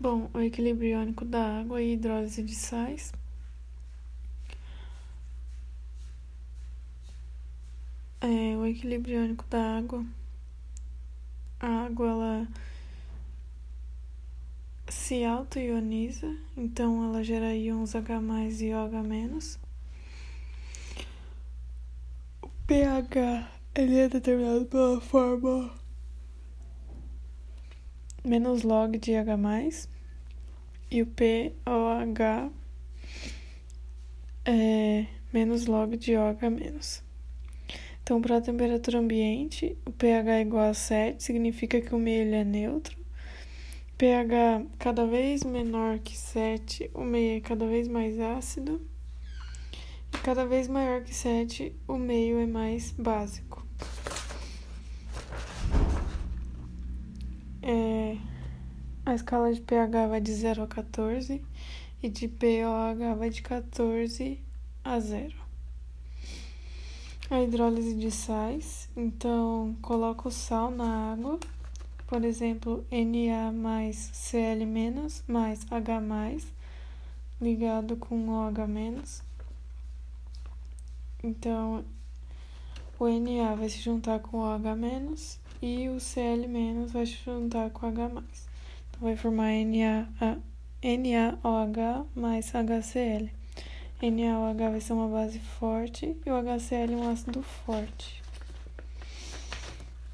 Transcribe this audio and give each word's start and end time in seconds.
Bom, 0.00 0.30
o 0.32 0.38
equilíbrio 0.40 0.90
iônico 0.90 1.24
da 1.24 1.58
água 1.58 1.82
e 1.82 1.94
hidrólise 1.94 2.40
de 2.40 2.54
sais. 2.54 3.12
É, 8.20 8.56
o 8.56 8.64
equilíbrio 8.64 9.20
iônico 9.20 9.44
da 9.50 9.78
água. 9.78 10.06
A 11.58 11.86
água 11.86 12.08
ela 12.10 12.48
se 14.88 15.24
auto-ioniza, 15.24 16.32
então 16.56 17.04
ela 17.04 17.24
gera 17.24 17.52
íons 17.56 17.96
H 17.96 18.20
e 18.60 18.72
OH-. 18.74 19.58
O 22.40 22.48
pH 22.68 23.50
ele 23.74 23.98
é 23.98 24.08
determinado 24.08 24.64
pela 24.66 25.00
forma 25.00 25.72
menos 28.28 28.62
log 28.62 28.98
de 28.98 29.14
H+, 29.14 29.88
e 30.90 31.02
o 31.02 31.06
POH 31.06 32.50
é 34.44 35.06
menos 35.32 35.66
log 35.66 35.96
de 35.96 36.14
OH-. 36.16 37.02
Então, 38.02 38.22
para 38.22 38.38
a 38.38 38.40
temperatura 38.40 38.98
ambiente, 38.98 39.76
o 39.84 39.92
pH 39.92 40.30
é 40.30 40.40
igual 40.40 40.70
a 40.70 40.74
7, 40.74 41.22
significa 41.22 41.80
que 41.80 41.94
o 41.94 41.98
meio 41.98 42.34
é 42.34 42.42
neutro. 42.42 42.96
pH 43.98 44.64
cada 44.78 45.06
vez 45.06 45.44
menor 45.44 45.98
que 45.98 46.16
7, 46.16 46.90
o 46.94 47.04
meio 47.04 47.36
é 47.36 47.40
cada 47.40 47.66
vez 47.66 47.86
mais 47.86 48.18
ácido. 48.18 48.80
E 50.14 50.18
cada 50.18 50.46
vez 50.46 50.68
maior 50.68 51.02
que 51.02 51.14
7, 51.14 51.74
o 51.86 51.98
meio 51.98 52.38
é 52.38 52.46
mais 52.46 52.92
básico. 52.92 53.67
É, 57.70 58.16
a 59.04 59.14
escala 59.14 59.52
de 59.52 59.60
pH 59.60 60.06
vai 60.06 60.22
de 60.22 60.32
0 60.32 60.62
a 60.62 60.66
14 60.66 61.44
e 62.02 62.08
de 62.08 62.26
POH 62.26 63.14
vai 63.14 63.28
de 63.28 63.42
14 63.42 64.40
a 64.82 64.98
0. 64.98 65.34
A 67.28 67.42
hidrólise 67.42 67.94
de 67.94 68.10
sais, 68.10 68.88
então 68.96 69.76
coloca 69.82 70.28
o 70.28 70.30
sal 70.30 70.70
na 70.70 71.12
água, 71.12 71.38
por 72.06 72.24
exemplo, 72.24 72.86
Na 72.90 73.52
mais 73.52 74.12
Cl 74.14 74.64
menos 74.64 75.22
mais 75.28 75.70
H 75.70 76.00
mais 76.00 76.46
ligado 77.38 77.98
com 77.98 78.30
OH 78.30 78.66
menos. 78.66 79.22
Então, 81.22 81.84
o 83.00 83.08
Na 83.08 83.54
vai 83.54 83.68
se 83.68 83.78
juntar 83.78 84.18
com 84.18 84.38
o 84.38 84.76
menos 84.76 85.38
e 85.62 85.88
o 85.88 86.00
Cl 86.00 86.48
vai 86.88 87.06
se 87.06 87.16
juntar 87.24 87.70
com 87.70 87.86
H. 87.86 88.06
Então 88.06 89.00
vai 89.00 89.14
formar 89.14 89.52
NaOH 90.82 92.06
mais 92.16 92.50
HCl. 92.50 93.30
NaOH 94.02 94.70
vai 94.70 94.80
ser 94.80 94.94
uma 94.94 95.06
base 95.06 95.38
forte 95.38 96.16
e 96.26 96.30
o 96.30 96.42
HCl 96.42 96.96
um 96.96 97.08
ácido 97.08 97.40
forte. 97.40 98.20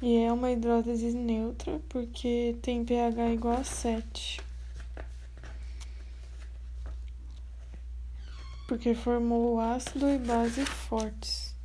E 0.00 0.18
é 0.18 0.32
uma 0.32 0.52
hidrólise 0.52 1.12
neutra 1.16 1.80
porque 1.88 2.56
tem 2.62 2.84
pH 2.84 3.32
igual 3.32 3.56
a 3.56 3.64
7. 3.64 4.40
Porque 8.68 8.94
formou 8.94 9.58
ácido 9.58 10.08
e 10.08 10.18
base 10.18 10.64
fortes. 10.64 11.57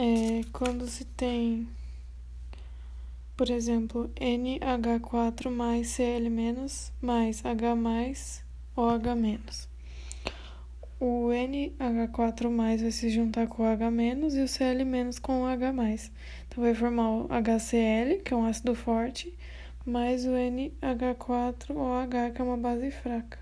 É, 0.00 0.42
quando 0.52 0.86
se 0.86 1.04
tem 1.04 1.68
por 3.36 3.50
exemplo, 3.50 4.08
NH4 4.14 5.50
mais 5.50 5.88
Cl 5.88 6.30
mais 7.02 7.44
H 7.44 7.74
mais 7.74 8.44
OH. 8.76 9.66
O 11.00 11.30
NH4 11.30 12.48
mais 12.48 12.80
vai 12.80 12.92
se 12.92 13.10
juntar 13.10 13.48
com 13.48 13.64
o 13.64 13.66
H 13.66 13.90
e 13.90 14.40
o 14.40 14.46
Cl 14.46 14.84
com 15.20 15.42
o 15.42 15.46
H. 15.46 15.72
Então 16.48 16.62
vai 16.62 16.74
formar 16.74 17.10
o 17.10 17.26
HCl, 17.26 18.22
que 18.24 18.32
é 18.32 18.36
um 18.36 18.44
ácido 18.44 18.76
forte, 18.76 19.36
mais 19.84 20.24
o 20.26 20.30
NH4OH, 20.30 22.34
que 22.34 22.40
é 22.40 22.44
uma 22.44 22.56
base 22.56 22.92
fraca. 22.92 23.40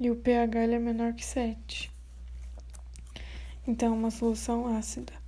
E 0.00 0.10
o 0.10 0.16
pH 0.16 0.60
é 0.60 0.78
menor 0.78 1.12
que 1.12 1.26
7. 1.26 1.92
Então, 3.66 3.94
é 3.94 3.98
uma 3.98 4.10
solução 4.10 4.66
ácida 4.66 5.23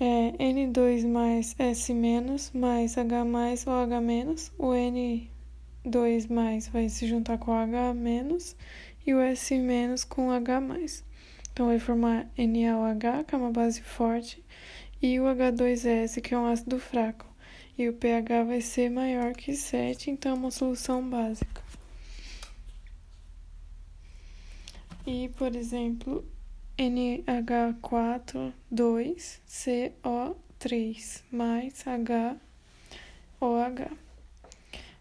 é 0.00 0.32
N2 0.38 1.06
mais 1.06 1.54
S 1.58 1.92
menos 1.92 2.50
mais 2.52 2.96
H 2.96 3.24
mais 3.24 3.66
OH 3.66 4.00
menos. 4.00 4.50
O 4.58 4.68
N2 4.68 6.30
mais 6.30 6.68
vai 6.68 6.88
se 6.88 7.06
juntar 7.06 7.36
com 7.36 7.50
o 7.50 7.54
H 7.54 7.92
menos 7.92 8.56
e 9.06 9.12
o 9.12 9.20
S 9.20 9.56
menos 9.58 10.02
com 10.02 10.30
H 10.30 10.60
mais. 10.60 11.04
Então 11.52 11.66
vai 11.66 11.78
formar 11.78 12.30
NaOH, 12.38 13.24
que 13.26 13.34
é 13.34 13.38
uma 13.38 13.50
base 13.50 13.82
forte, 13.82 14.42
e 15.02 15.20
o 15.20 15.24
H2S, 15.24 16.20
que 16.22 16.34
é 16.34 16.38
um 16.38 16.46
ácido 16.46 16.78
fraco. 16.78 17.26
E 17.76 17.88
o 17.88 17.92
pH 17.92 18.44
vai 18.44 18.60
ser 18.60 18.90
maior 18.90 19.32
que 19.32 19.54
7, 19.54 20.10
então 20.10 20.32
é 20.32 20.34
uma 20.34 20.50
solução 20.50 21.06
básica. 21.08 21.62
E, 25.06 25.28
por 25.30 25.54
exemplo, 25.56 26.24
NH4 26.80 28.52
2CO3 28.72 31.22
mais 31.30 31.84
HOH. 33.38 33.90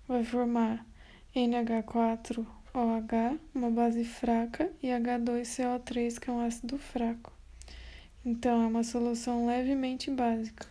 Vai 0.05 0.25
formar 0.25 0.85
NH4OH, 1.33 3.39
uma 3.55 3.71
base 3.71 4.03
fraca, 4.03 4.69
e 4.83 4.87
H2CO3, 4.87 6.19
que 6.19 6.29
é 6.29 6.33
um 6.33 6.41
ácido 6.41 6.77
fraco. 6.77 7.31
Então, 8.25 8.61
é 8.61 8.67
uma 8.67 8.83
solução 8.83 9.45
levemente 9.45 10.11
básica. 10.11 10.67